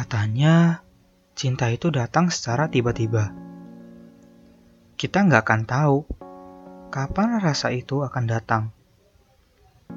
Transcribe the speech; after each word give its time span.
Katanya, 0.00 0.80
cinta 1.36 1.68
itu 1.68 1.92
datang 1.92 2.32
secara 2.32 2.72
tiba-tiba. 2.72 3.36
Kita 4.96 5.28
nggak 5.28 5.44
akan 5.44 5.62
tahu 5.68 5.96
kapan 6.88 7.36
rasa 7.36 7.68
itu 7.68 8.00
akan 8.00 8.24
datang. 8.24 8.72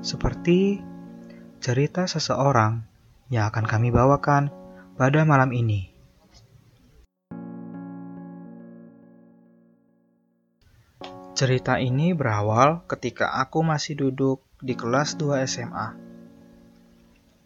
Seperti 0.03 0.83
cerita 1.63 2.03
seseorang 2.03 2.83
yang 3.31 3.47
akan 3.47 3.63
kami 3.63 3.95
bawakan 3.95 4.51
pada 4.99 5.23
malam 5.23 5.55
ini. 5.55 5.87
Cerita 11.31 11.79
ini 11.79 12.11
berawal 12.11 12.83
ketika 12.91 13.39
aku 13.39 13.63
masih 13.63 13.95
duduk 13.95 14.43
di 14.59 14.75
kelas 14.75 15.15
2 15.15 15.47
SMA. 15.47 15.95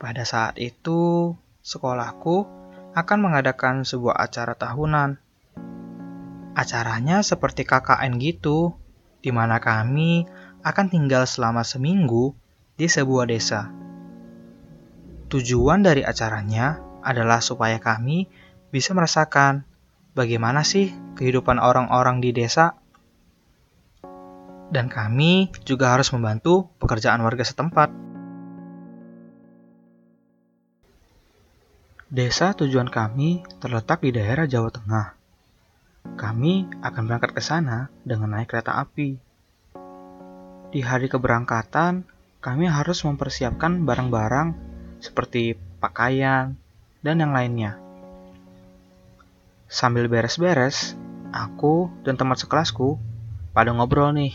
Pada 0.01 0.25
saat 0.25 0.57
itu, 0.57 1.37
sekolahku 1.68 2.47
akan 2.95 3.18
mengadakan 3.20 3.83
sebuah 3.83 4.15
acara 4.15 4.55
tahunan. 4.55 5.19
Acaranya 6.55 7.19
seperti 7.19 7.68
KKN 7.68 8.15
gitu, 8.24 8.71
di 9.19 9.36
mana 9.36 9.60
kami 9.60 10.24
akan 10.64 10.88
tinggal 10.88 11.27
selama 11.27 11.68
seminggu 11.68 12.32
di 12.79 12.88
sebuah 12.88 13.27
desa. 13.27 13.68
Tujuan 15.27 15.83
dari 15.83 16.07
acaranya 16.07 16.79
adalah 17.04 17.43
supaya 17.43 17.83
kami 17.83 18.32
bisa 18.71 18.96
merasakan 18.96 19.68
bagaimana 20.15 20.63
sih 20.63 20.96
kehidupan 21.19 21.60
orang-orang 21.60 22.24
di 22.24 22.32
desa. 22.32 22.79
Dan 24.71 24.88
kami 24.88 25.52
juga 25.68 25.91
harus 25.91 26.15
membantu 26.15 26.71
pekerjaan 26.79 27.19
warga 27.24 27.43
setempat. 27.43 28.07
Desa 32.08 32.56
tujuan 32.56 32.88
kami 32.88 33.44
terletak 33.59 34.00
di 34.00 34.16
daerah 34.16 34.47
Jawa 34.47 34.72
Tengah. 34.72 35.08
Kami 36.16 36.80
akan 36.80 37.03
berangkat 37.03 37.36
ke 37.36 37.44
sana 37.44 37.91
dengan 38.08 38.31
naik 38.31 38.47
kereta 38.47 38.80
api. 38.80 39.19
Di 40.72 40.80
hari 40.88 41.11
keberangkatan, 41.11 42.08
kami 42.39 42.72
harus 42.72 43.03
mempersiapkan 43.03 43.83
barang-barang 43.83 44.55
seperti 45.03 45.59
pakaian 45.83 46.55
dan 47.03 47.19
yang 47.19 47.36
lainnya. 47.36 47.75
Sambil 49.67 50.08
beres-beres, 50.08 50.95
aku 51.36 51.92
dan 52.08 52.16
teman 52.16 52.39
sekelasku 52.39 52.95
pada 53.52 53.75
ngobrol 53.75 54.16
nih 54.16 54.31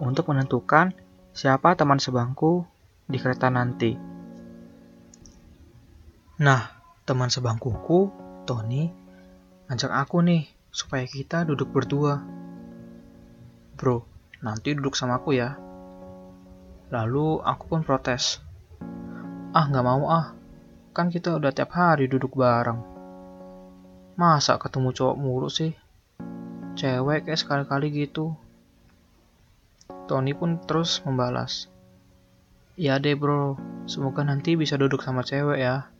untuk 0.00 0.32
menentukan 0.32 0.96
siapa 1.36 1.76
teman 1.76 2.00
sebangku 2.00 2.64
di 3.04 3.20
kereta 3.20 3.52
nanti. 3.52 4.00
Nah, 6.40 6.75
teman 7.06 7.30
sebangkuku, 7.30 8.10
Tony, 8.50 8.90
ngajak 9.70 9.94
aku 9.94 10.26
nih 10.26 10.50
supaya 10.74 11.06
kita 11.06 11.46
duduk 11.46 11.70
berdua. 11.70 12.18
Bro, 13.78 14.02
nanti 14.42 14.74
duduk 14.74 14.98
sama 14.98 15.22
aku 15.22 15.38
ya. 15.38 15.54
Lalu 16.90 17.46
aku 17.46 17.64
pun 17.70 17.86
protes. 17.86 18.42
Ah, 19.54 19.70
nggak 19.70 19.86
mau 19.86 20.10
ah. 20.10 20.34
Kan 20.90 21.06
kita 21.14 21.38
udah 21.38 21.54
tiap 21.54 21.78
hari 21.78 22.10
duduk 22.10 22.34
bareng. 22.34 22.82
Masa 24.18 24.58
ketemu 24.58 24.90
cowok 24.90 25.16
mulu 25.16 25.46
sih? 25.46 25.78
Cewek 26.74 27.30
kayak 27.30 27.38
sekali-kali 27.38 27.86
gitu. 27.94 28.34
Tony 30.10 30.34
pun 30.34 30.58
terus 30.58 30.98
membalas. 31.06 31.70
Ya 32.74 32.98
deh 32.98 33.14
bro, 33.14 33.54
semoga 33.86 34.26
nanti 34.26 34.58
bisa 34.58 34.74
duduk 34.74 35.06
sama 35.06 35.22
cewek 35.22 35.62
ya. 35.62 35.95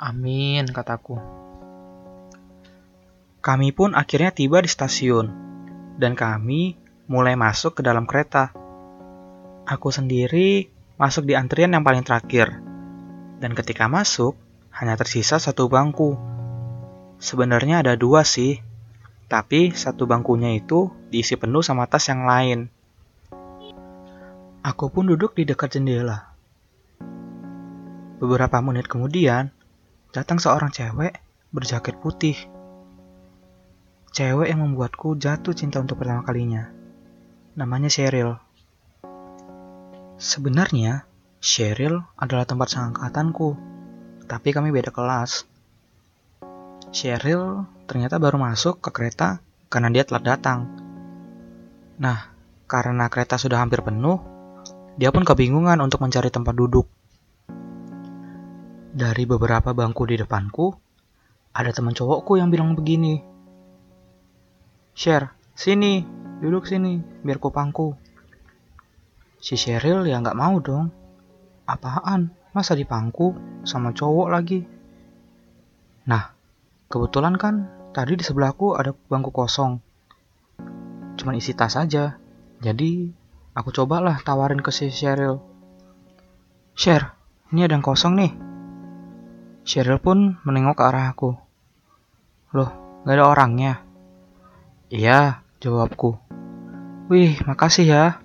Amin, 0.00 0.64
kataku. 0.64 1.20
Kami 3.44 3.68
pun 3.76 3.92
akhirnya 3.92 4.32
tiba 4.32 4.64
di 4.64 4.68
stasiun, 4.72 5.28
dan 6.00 6.16
kami 6.16 6.80
mulai 7.04 7.36
masuk 7.36 7.76
ke 7.76 7.82
dalam 7.84 8.08
kereta. 8.08 8.48
Aku 9.68 9.92
sendiri 9.92 10.72
masuk 10.96 11.28
di 11.28 11.36
antrian 11.36 11.76
yang 11.76 11.84
paling 11.84 12.00
terakhir, 12.00 12.64
dan 13.44 13.52
ketika 13.52 13.92
masuk, 13.92 14.40
hanya 14.72 14.96
tersisa 14.96 15.36
satu 15.36 15.68
bangku. 15.68 16.16
Sebenarnya 17.20 17.84
ada 17.84 17.92
dua 17.92 18.24
sih, 18.24 18.56
tapi 19.28 19.76
satu 19.76 20.08
bangkunya 20.08 20.56
itu 20.56 20.88
diisi 21.12 21.36
penuh 21.36 21.60
sama 21.60 21.84
tas 21.84 22.08
yang 22.08 22.24
lain. 22.24 22.72
Aku 24.64 24.88
pun 24.88 25.12
duduk 25.12 25.36
di 25.36 25.44
dekat 25.44 25.76
jendela. 25.76 26.32
Beberapa 28.16 28.64
menit 28.64 28.88
kemudian, 28.88 29.59
datang 30.10 30.42
seorang 30.42 30.74
cewek 30.74 31.14
berjaket 31.54 31.94
putih. 32.02 32.34
Cewek 34.10 34.50
yang 34.50 34.66
membuatku 34.66 35.14
jatuh 35.14 35.54
cinta 35.54 35.78
untuk 35.78 36.02
pertama 36.02 36.26
kalinya. 36.26 36.66
Namanya 37.54 37.86
Cheryl. 37.86 38.34
Sebenarnya, 40.18 41.06
Cheryl 41.38 42.02
adalah 42.18 42.42
tempat 42.42 42.74
seangkatanku, 42.74 43.54
tapi 44.26 44.50
kami 44.50 44.74
beda 44.74 44.90
kelas. 44.90 45.46
Cheryl 46.90 47.70
ternyata 47.86 48.18
baru 48.18 48.34
masuk 48.34 48.82
ke 48.82 48.90
kereta 48.90 49.38
karena 49.70 49.94
dia 49.94 50.02
telat 50.02 50.26
datang. 50.26 50.66
Nah, 52.02 52.34
karena 52.66 53.06
kereta 53.06 53.38
sudah 53.38 53.62
hampir 53.62 53.78
penuh, 53.86 54.18
dia 54.98 55.14
pun 55.14 55.22
kebingungan 55.22 55.78
untuk 55.78 56.02
mencari 56.02 56.34
tempat 56.34 56.58
duduk. 56.58 56.90
Dari 58.90 59.22
beberapa 59.22 59.70
bangku 59.70 60.02
di 60.02 60.18
depanku, 60.18 60.74
ada 61.54 61.70
teman 61.70 61.94
cowokku 61.94 62.42
yang 62.42 62.50
bilang 62.50 62.74
begini. 62.74 63.22
Share, 64.98 65.30
sini, 65.54 66.02
duduk 66.42 66.66
sini, 66.66 66.98
biar 67.22 67.38
ku 67.38 67.54
pangku. 67.54 67.94
Si 69.38 69.54
Cheryl 69.54 70.10
ya 70.10 70.18
nggak 70.18 70.34
mau 70.34 70.58
dong. 70.58 70.90
Apaan? 71.70 72.34
Masa 72.50 72.74
dipangku 72.74 73.38
sama 73.62 73.94
cowok 73.94 74.26
lagi? 74.26 74.66
Nah, 76.10 76.34
kebetulan 76.90 77.38
kan 77.38 77.70
tadi 77.94 78.18
di 78.18 78.26
sebelahku 78.26 78.74
ada 78.74 78.90
bangku 78.90 79.30
kosong. 79.30 79.78
Cuman 81.14 81.38
isi 81.38 81.54
tas 81.54 81.78
aja. 81.78 82.18
Jadi, 82.58 83.06
aku 83.54 83.70
cobalah 83.70 84.18
tawarin 84.26 84.58
ke 84.58 84.74
si 84.74 84.90
Cheryl. 84.90 85.38
Share, 86.74 87.14
ini 87.54 87.62
ada 87.62 87.78
yang 87.78 87.86
kosong 87.86 88.18
nih. 88.18 88.49
Cheryl 89.70 90.02
pun 90.02 90.34
menengok 90.42 90.82
ke 90.82 90.82
arah 90.82 91.14
aku. 91.14 91.30
Loh, 92.58 92.70
gak 93.06 93.14
ada 93.14 93.30
orangnya? 93.30 93.86
Iya, 94.90 95.46
jawabku. 95.62 96.18
Wih, 97.06 97.38
makasih 97.46 97.86
ya. 97.86 98.18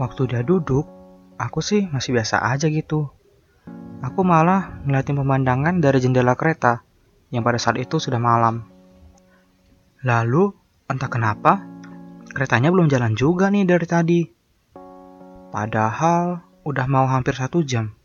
Waktu 0.00 0.32
dia 0.32 0.40
duduk, 0.40 0.88
aku 1.36 1.60
sih 1.60 1.84
masih 1.92 2.16
biasa 2.16 2.40
aja 2.48 2.72
gitu. 2.72 3.12
Aku 4.00 4.24
malah 4.24 4.80
ngeliatin 4.88 5.20
pemandangan 5.20 5.84
dari 5.84 6.00
jendela 6.00 6.32
kereta 6.32 6.80
yang 7.28 7.44
pada 7.44 7.60
saat 7.60 7.76
itu 7.76 8.00
sudah 8.00 8.16
malam. 8.16 8.64
Lalu, 10.00 10.48
entah 10.88 11.12
kenapa, 11.12 11.60
keretanya 12.32 12.72
belum 12.72 12.88
jalan 12.88 13.12
juga 13.12 13.52
nih 13.52 13.68
dari 13.68 13.84
tadi. 13.84 14.20
Padahal 15.52 16.40
udah 16.64 16.86
mau 16.88 17.04
hampir 17.04 17.36
satu 17.36 17.60
jam. 17.60 17.97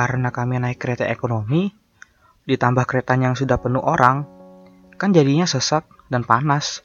Karena 0.00 0.32
kami 0.32 0.56
naik 0.56 0.80
kereta 0.80 1.04
ekonomi, 1.04 1.68
ditambah 2.48 2.88
keretanya 2.88 3.28
yang 3.28 3.36
sudah 3.36 3.60
penuh 3.60 3.84
orang, 3.84 4.24
kan 4.96 5.12
jadinya 5.12 5.44
sesak 5.44 5.84
dan 6.08 6.24
panas. 6.24 6.80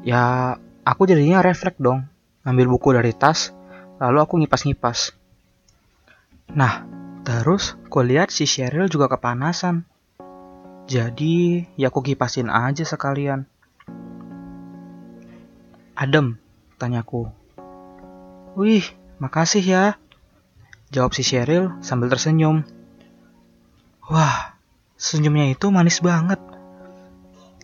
Ya, 0.00 0.56
aku 0.88 1.04
jadinya 1.04 1.44
refleks 1.44 1.76
dong, 1.76 2.08
ngambil 2.48 2.72
buku 2.72 2.96
dari 2.96 3.12
tas, 3.12 3.52
lalu 4.00 4.24
aku 4.24 4.40
ngipas-ngipas. 4.40 5.12
Nah, 6.56 6.88
terus 7.28 7.76
aku 7.84 8.00
lihat 8.00 8.32
si 8.32 8.48
Cheryl 8.48 8.88
juga 8.88 9.12
kepanasan. 9.12 9.84
Jadi, 10.88 11.68
ya 11.76 11.92
aku 11.92 12.00
kipasin 12.00 12.48
aja 12.48 12.88
sekalian. 12.88 13.44
Adem, 15.92 16.40
tanyaku. 16.80 17.28
Wih, 18.56 18.88
makasih 19.20 19.60
ya, 19.60 19.84
Jawab 20.92 21.16
si 21.16 21.24
Cheryl 21.24 21.72
sambil 21.80 22.12
tersenyum. 22.12 22.68
Wah, 24.12 24.60
senyumnya 25.00 25.48
itu 25.48 25.72
manis 25.72 26.04
banget. 26.04 26.36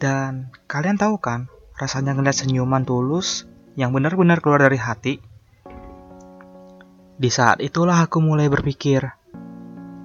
Dan 0.01 0.49
kalian 0.65 0.97
tahu 0.97 1.21
kan, 1.21 1.53
rasanya 1.77 2.17
ngeliat 2.17 2.41
senyuman 2.41 2.89
tulus 2.89 3.45
yang 3.77 3.93
benar-benar 3.93 4.41
keluar 4.41 4.65
dari 4.65 4.81
hati. 4.81 5.21
Di 7.21 7.29
saat 7.29 7.61
itulah 7.61 8.01
aku 8.01 8.25
mulai 8.25 8.49
berpikir, 8.49 9.13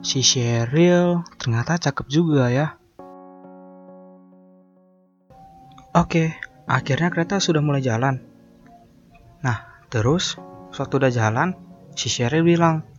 si 0.04 0.20
Cheryl 0.20 1.24
ternyata 1.40 1.80
cakep 1.80 2.06
juga 2.12 2.52
ya. 2.52 2.76
Oke, 5.96 6.36
akhirnya 6.68 7.08
kereta 7.08 7.40
sudah 7.40 7.64
mulai 7.64 7.80
jalan. 7.80 8.20
Nah, 9.40 9.80
terus, 9.88 10.36
waktu 10.76 10.94
udah 11.00 11.12
jalan, 11.14 11.56
si 11.96 12.12
Cheryl 12.12 12.44
bilang, 12.44 12.93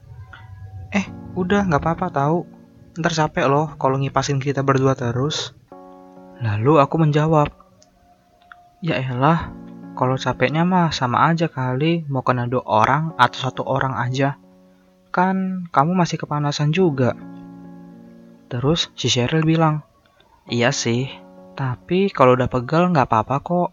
Eh, 0.94 1.06
Udah, 1.34 1.66
nggak 1.66 1.82
apa-apa 1.82 2.06
tahu. 2.14 2.46
Ntar 2.94 3.10
capek 3.10 3.50
loh 3.50 3.74
kalau 3.74 3.98
ngipasin 3.98 4.38
kita 4.38 4.62
berdua 4.62 4.94
terus. 4.94 5.50
Lalu 6.38 6.78
aku 6.78 6.94
menjawab, 7.02 7.50
Ya 8.78 9.02
elah, 9.02 9.50
kalau 9.98 10.14
capeknya 10.14 10.62
mah 10.62 10.94
sama 10.94 11.26
aja 11.26 11.50
kali 11.50 12.06
mau 12.06 12.22
kena 12.22 12.46
dua 12.46 12.62
orang 12.62 13.18
atau 13.18 13.38
satu 13.50 13.62
orang 13.66 13.98
aja. 13.98 14.38
Kan 15.10 15.66
kamu 15.74 15.98
masih 15.98 16.22
kepanasan 16.22 16.70
juga. 16.70 17.18
Terus 18.46 18.94
si 18.94 19.10
Cheryl 19.10 19.42
bilang, 19.42 19.82
Iya 20.46 20.70
sih, 20.70 21.10
tapi 21.58 22.14
kalau 22.14 22.38
udah 22.38 22.46
pegel 22.46 22.94
nggak 22.94 23.10
apa-apa 23.10 23.36
kok. 23.42 23.70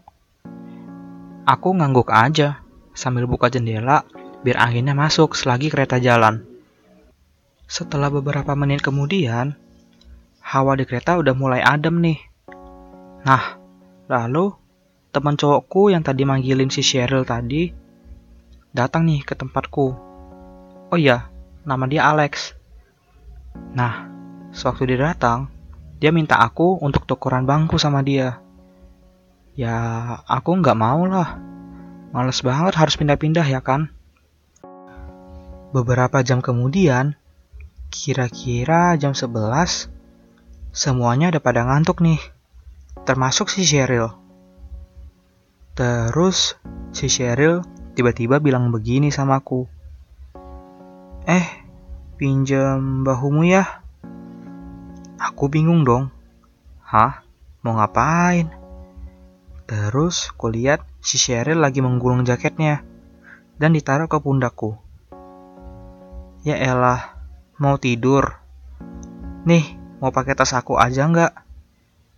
Aku 1.46 1.78
ngangguk 1.78 2.10
aja 2.10 2.62
sambil 2.90 3.30
buka 3.30 3.50
jendela 3.50 4.02
biar 4.42 4.58
anginnya 4.58 4.98
masuk 4.98 5.38
selagi 5.38 5.70
kereta 5.70 6.02
jalan. 6.02 6.51
Setelah 7.72 8.12
beberapa 8.12 8.52
menit 8.52 8.84
kemudian, 8.84 9.56
hawa 10.44 10.76
di 10.76 10.84
kereta 10.84 11.16
udah 11.16 11.32
mulai 11.32 11.64
adem 11.64 12.04
nih. 12.04 12.20
Nah, 13.24 13.56
lalu 14.12 14.52
teman 15.08 15.40
cowokku 15.40 15.88
yang 15.88 16.04
tadi 16.04 16.28
manggilin 16.28 16.68
si 16.68 16.84
Cheryl 16.84 17.24
tadi 17.24 17.72
datang 18.76 19.08
nih 19.08 19.24
ke 19.24 19.32
tempatku. 19.32 19.88
Oh 20.92 20.98
iya, 21.00 21.32
nama 21.64 21.88
dia 21.88 22.12
Alex. 22.12 22.52
Nah, 23.72 24.04
sewaktu 24.52 24.92
dia 24.92 25.08
datang, 25.08 25.48
dia 25.96 26.12
minta 26.12 26.44
aku 26.44 26.76
untuk 26.76 27.08
tukeran 27.08 27.48
bangku 27.48 27.80
sama 27.80 28.04
dia. 28.04 28.36
Ya, 29.56 29.72
aku 30.28 30.60
nggak 30.60 30.76
mau 30.76 31.08
lah. 31.08 31.40
Males 32.12 32.44
banget 32.44 32.76
harus 32.76 33.00
pindah-pindah 33.00 33.48
ya 33.48 33.64
kan? 33.64 33.88
Beberapa 35.72 36.20
jam 36.20 36.44
kemudian, 36.44 37.16
kira-kira 37.92 38.96
jam 38.96 39.12
11, 39.12 39.92
semuanya 40.72 41.28
udah 41.28 41.42
pada 41.44 41.68
ngantuk 41.68 42.00
nih. 42.00 42.18
Termasuk 43.04 43.52
si 43.52 43.68
Cheryl. 43.68 44.08
Terus 45.76 46.56
si 46.96 47.12
Cheryl 47.12 47.60
tiba-tiba 47.92 48.40
bilang 48.40 48.72
begini 48.72 49.12
sama 49.12 49.44
aku. 49.44 49.68
Eh, 51.28 51.46
pinjam 52.16 53.04
bahumu 53.04 53.44
ya? 53.44 53.84
Aku 55.20 55.52
bingung 55.52 55.84
dong. 55.84 56.08
Hah? 56.82 57.20
Mau 57.60 57.76
ngapain? 57.76 58.48
Terus 59.68 60.32
kulihat 60.34 60.82
si 61.04 61.20
Cheryl 61.20 61.60
lagi 61.60 61.84
menggulung 61.84 62.24
jaketnya 62.24 62.82
dan 63.60 63.76
ditaruh 63.76 64.10
ke 64.10 64.18
pundakku. 64.18 64.80
Ya 66.42 66.58
elah, 66.58 67.11
mau 67.62 67.78
tidur. 67.78 68.42
Nih, 69.46 69.78
mau 70.02 70.10
pakai 70.10 70.34
tas 70.34 70.50
aku 70.50 70.82
aja 70.82 71.06
nggak? 71.06 71.32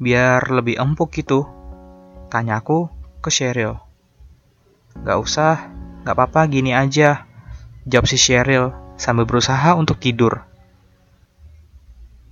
Biar 0.00 0.40
lebih 0.48 0.80
empuk 0.80 1.12
gitu. 1.12 1.44
Tanyaku 2.32 2.88
ke 3.20 3.28
Cheryl. 3.28 3.76
Gak 5.04 5.20
usah, 5.20 5.68
gak 6.08 6.16
apa-apa 6.16 6.48
gini 6.48 6.72
aja. 6.72 7.28
Jawab 7.84 8.08
si 8.08 8.16
Cheryl 8.16 8.72
sambil 8.96 9.28
berusaha 9.28 9.76
untuk 9.76 10.00
tidur. 10.00 10.48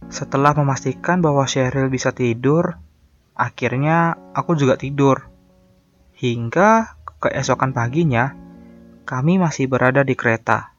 Setelah 0.08 0.56
memastikan 0.56 1.20
bahwa 1.20 1.44
Cheryl 1.44 1.92
bisa 1.92 2.16
tidur, 2.16 2.80
akhirnya 3.36 4.16
aku 4.32 4.56
juga 4.56 4.80
tidur. 4.80 5.28
Hingga 6.16 6.96
keesokan 7.20 7.76
paginya, 7.76 8.32
kami 9.04 9.36
masih 9.36 9.68
berada 9.68 10.00
di 10.00 10.16
kereta. 10.16 10.71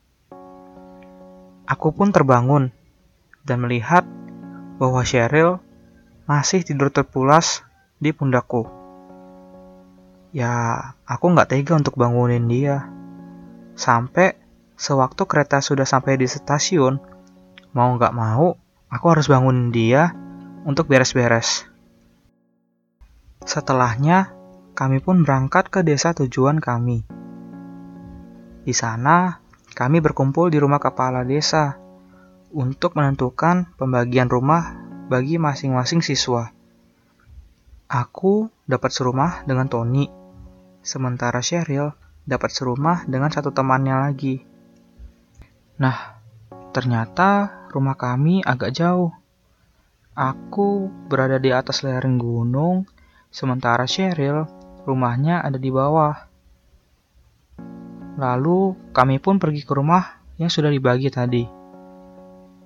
Aku 1.63 1.95
pun 1.95 2.11
terbangun 2.11 2.75
dan 3.47 3.63
melihat 3.63 4.03
bahwa 4.79 5.03
Cheryl 5.07 5.63
masih 6.27 6.63
tidur 6.63 6.91
terpulas 6.91 7.63
di 7.99 8.11
pundakku. 8.11 8.67
Ya, 10.33 10.51
aku 11.07 11.31
nggak 11.31 11.55
tega 11.55 11.79
untuk 11.79 11.95
bangunin 11.95 12.49
dia. 12.49 12.89
Sampai 13.77 14.35
sewaktu 14.75 15.23
kereta 15.23 15.61
sudah 15.61 15.85
sampai 15.85 16.19
di 16.19 16.27
stasiun, 16.27 16.99
mau 17.71 17.89
nggak 17.95 18.15
mau, 18.15 18.57
aku 18.89 19.05
harus 19.07 19.29
bangunin 19.29 19.69
dia 19.71 20.11
untuk 20.67 20.89
beres-beres. 20.91 21.69
Setelahnya, 23.43 24.31
kami 24.73 25.03
pun 25.03 25.21
berangkat 25.21 25.69
ke 25.69 25.79
desa 25.85 26.15
tujuan 26.15 26.57
kami. 26.57 27.05
Di 28.63 28.71
sana, 28.71 29.42
kami 29.73 29.99
berkumpul 29.99 30.53
di 30.53 30.61
rumah 30.61 30.79
kepala 30.79 31.25
desa 31.25 31.77
untuk 32.53 32.93
menentukan 32.93 33.73
pembagian 33.75 34.29
rumah 34.29 34.77
bagi 35.09 35.41
masing-masing 35.41 36.05
siswa. 36.05 36.53
Aku 37.89 38.49
dapat 38.69 38.93
serumah 38.93 39.45
dengan 39.45 39.67
Tony 39.67 40.23
sementara 40.83 41.39
Cheryl 41.39 41.95
dapat 42.27 42.51
serumah 42.51 43.07
dengan 43.07 43.31
satu 43.31 43.55
temannya 43.55 43.95
lagi. 43.95 44.43
Nah, 45.79 46.19
ternyata 46.75 47.49
rumah 47.71 47.95
kami 47.95 48.43
agak 48.43 48.75
jauh. 48.75 49.09
Aku 50.13 50.91
berada 51.09 51.41
di 51.41 51.49
atas 51.49 51.81
lereng 51.81 52.21
gunung, 52.21 52.85
sementara 53.33 53.89
Cheryl 53.89 54.45
rumahnya 54.85 55.41
ada 55.41 55.57
di 55.57 55.73
bawah. 55.73 56.29
Lalu 58.17 58.91
kami 58.93 59.17
pun 59.17 59.41
pergi 59.41 59.65
ke 59.65 59.73
rumah 59.73 60.21
yang 60.37 60.49
sudah 60.49 60.69
dibagi 60.69 61.09
tadi. 61.09 61.43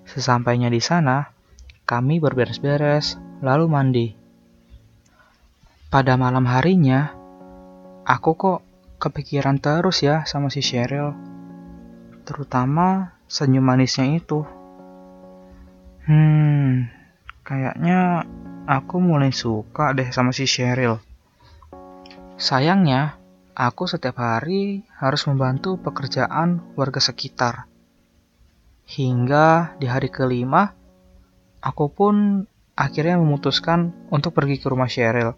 Sesampainya 0.08 0.72
di 0.72 0.80
sana, 0.80 1.28
kami 1.84 2.20
berberes-beres, 2.24 3.20
lalu 3.44 3.66
mandi. 3.68 4.08
Pada 5.88 6.20
malam 6.20 6.44
harinya, 6.48 7.18
Aku 8.08 8.40
kok 8.40 8.64
kepikiran 9.04 9.60
terus 9.60 10.00
ya 10.00 10.24
sama 10.24 10.48
si 10.48 10.64
Cheryl. 10.64 11.12
Terutama 12.24 13.20
senyum 13.28 13.68
manisnya 13.68 14.08
itu. 14.16 14.48
Hmm, 16.08 16.88
kayaknya 17.44 18.24
aku 18.64 19.04
mulai 19.04 19.36
suka 19.36 19.92
deh 19.92 20.08
sama 20.16 20.32
si 20.32 20.48
Cheryl. 20.48 21.04
Sayangnya, 22.40 23.20
aku 23.58 23.90
setiap 23.90 24.22
hari 24.22 24.86
harus 25.02 25.26
membantu 25.26 25.82
pekerjaan 25.82 26.62
warga 26.78 27.02
sekitar. 27.02 27.66
Hingga 28.86 29.82
di 29.82 29.90
hari 29.90 30.14
kelima, 30.14 30.78
aku 31.66 31.90
pun 31.90 32.46
akhirnya 32.78 33.18
memutuskan 33.18 33.90
untuk 34.14 34.38
pergi 34.38 34.62
ke 34.62 34.70
rumah 34.70 34.86
Cheryl. 34.86 35.34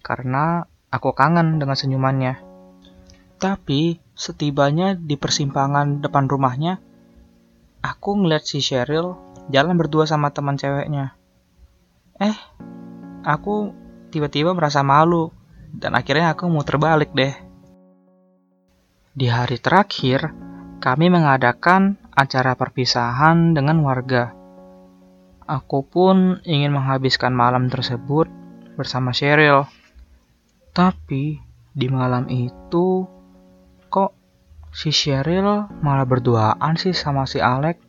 Karena 0.00 0.62
Aku 0.96 1.12
kangen 1.12 1.58
dengan 1.58 1.74
senyumannya. 1.74 2.40
Tapi 3.36 3.98
setibanya 4.14 4.94
di 4.94 5.18
persimpangan 5.18 6.00
depan 6.00 6.24
rumahnya, 6.24 6.80
aku 7.82 8.22
ngeliat 8.22 8.46
si 8.46 8.62
Cheryl 8.62 9.18
jalan 9.50 9.76
berdua 9.76 10.06
sama 10.08 10.30
teman 10.30 10.56
ceweknya. 10.56 11.12
Eh, 12.16 12.32
aku 13.26 13.76
tiba-tiba 14.14 14.54
merasa 14.56 14.80
malu 14.80 15.34
dan 15.74 15.98
akhirnya 15.98 16.32
aku 16.32 16.48
mau 16.48 16.64
terbalik 16.64 17.12
deh. 17.12 17.34
Di 19.16 19.32
hari 19.32 19.56
terakhir, 19.56 20.28
kami 20.76 21.08
mengadakan 21.08 21.96
acara 22.12 22.52
perpisahan 22.52 23.56
dengan 23.56 23.80
warga. 23.80 24.36
Aku 25.48 25.88
pun 25.88 26.44
ingin 26.44 26.76
menghabiskan 26.76 27.32
malam 27.32 27.72
tersebut 27.72 28.28
bersama 28.76 29.16
Cheryl. 29.16 29.64
Tapi 30.76 31.40
di 31.72 31.88
malam 31.88 32.28
itu 32.28 33.08
kok 33.88 34.12
si 34.68 34.92
Cheryl 34.92 35.64
malah 35.80 36.04
berduaan 36.04 36.76
sih 36.76 36.92
sama 36.92 37.24
si 37.24 37.40
Alex. 37.40 37.80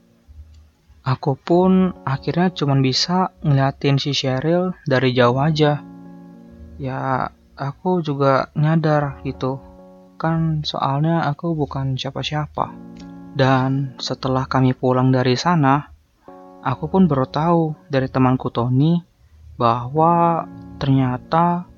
Aku 1.03 1.35
pun 1.35 1.91
akhirnya 2.07 2.55
cuma 2.55 2.79
bisa 2.79 3.35
ngeliatin 3.43 3.99
si 3.99 4.15
Cheryl 4.15 4.79
dari 4.87 5.11
jauh 5.11 5.35
aja. 5.43 5.83
Ya 6.79 7.35
aku 7.59 7.99
juga 7.99 8.47
nyadar 8.55 9.19
gitu. 9.27 9.59
Kan 10.17 10.65
soalnya 10.65 11.29
aku 11.29 11.53
bukan 11.53 11.93
siapa-siapa. 11.93 12.73
Dan 13.37 13.93
setelah 14.01 14.49
kami 14.49 14.73
pulang 14.73 15.13
dari 15.13 15.37
sana, 15.37 15.93
aku 16.65 16.89
pun 16.89 17.05
baru 17.05 17.29
tahu 17.29 17.61
dari 17.85 18.09
temanku 18.09 18.49
Tony 18.49 18.97
bahwa 19.61 20.45
ternyata 20.81 21.69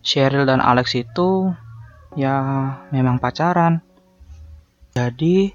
Cheryl 0.00 0.48
dan 0.48 0.64
Alex 0.64 0.96
itu 0.96 1.52
ya 2.16 2.36
memang 2.88 3.20
pacaran. 3.20 3.84
Jadi 4.96 5.52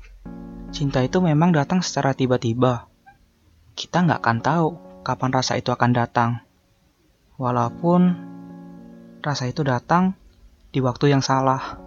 cinta 0.70 1.02
itu 1.02 1.18
memang 1.18 1.50
datang 1.50 1.82
secara 1.82 2.14
tiba-tiba. 2.14 2.86
Kita 3.74 4.06
nggak 4.06 4.22
akan 4.22 4.40
tahu 4.40 4.68
kapan 5.02 5.32
rasa 5.34 5.58
itu 5.58 5.74
akan 5.74 5.92
datang. 5.92 6.46
Walaupun 7.42 8.02
rasa 9.20 9.50
itu 9.50 9.66
datang 9.66 10.14
di 10.70 10.80
waktu 10.80 11.12
yang 11.12 11.26
salah. 11.26 11.83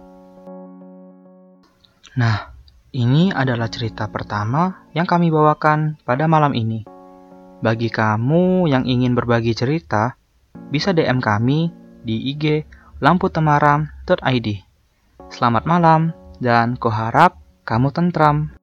Nah, 2.17 2.57
Ini 2.97 3.29
adalah 3.35 3.69
cerita 3.69 4.09
pertama 4.09 4.89
yang 4.95 5.05
kami 5.05 5.29
bawakan 5.29 6.01
pada 6.01 6.25
malam 6.25 6.55
ini. 6.57 6.81
Bagi 7.61 7.93
kamu 7.93 8.65
yang 8.65 8.89
ingin 8.89 9.13
berbagi 9.13 9.53
cerita, 9.53 10.17
bisa 10.73 10.95
DM 10.97 11.21
kami 11.21 11.69
di 12.01 12.33
IG 12.33 12.65
lamputemaram.id. 13.03 14.47
Selamat 15.29 15.63
malam 15.69 16.15
dan 16.41 16.73
kuharap 16.79 17.37
kamu 17.69 17.93
tentram. 17.93 18.56